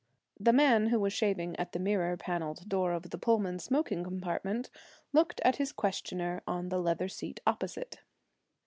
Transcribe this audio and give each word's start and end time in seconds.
The 0.39 0.51
man 0.51 0.87
who 0.87 0.99
was 0.99 1.13
shaving 1.13 1.55
at 1.57 1.73
the 1.73 1.79
mirror 1.79 2.17
paneled 2.17 2.67
door 2.67 2.91
of 2.93 3.11
the 3.11 3.19
Pullman 3.19 3.59
smoking 3.59 4.03
compartment 4.03 4.71
looked 5.13 5.39
at 5.45 5.57
his 5.57 5.71
questioner 5.71 6.41
on 6.47 6.69
the 6.69 6.79
leather 6.81 7.07
seat 7.07 7.39
opposite. 7.45 7.99